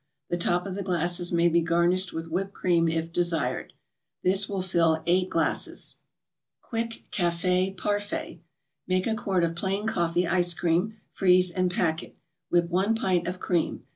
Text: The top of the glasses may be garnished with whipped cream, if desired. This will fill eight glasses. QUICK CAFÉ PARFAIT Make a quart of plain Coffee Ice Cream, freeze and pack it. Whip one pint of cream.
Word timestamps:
The 0.31 0.37
top 0.37 0.65
of 0.65 0.73
the 0.73 0.81
glasses 0.81 1.31
may 1.31 1.47
be 1.47 1.61
garnished 1.61 2.11
with 2.11 2.31
whipped 2.31 2.53
cream, 2.55 2.87
if 2.89 3.13
desired. 3.13 3.73
This 4.23 4.49
will 4.49 4.63
fill 4.63 5.03
eight 5.05 5.29
glasses. 5.29 5.93
QUICK 6.63 7.03
CAFÉ 7.11 7.77
PARFAIT 7.77 8.41
Make 8.87 9.05
a 9.05 9.13
quart 9.13 9.43
of 9.43 9.55
plain 9.55 9.85
Coffee 9.85 10.25
Ice 10.25 10.55
Cream, 10.55 10.95
freeze 11.11 11.51
and 11.51 11.69
pack 11.69 12.01
it. 12.01 12.15
Whip 12.49 12.67
one 12.71 12.95
pint 12.95 13.27
of 13.27 13.39
cream. 13.39 13.83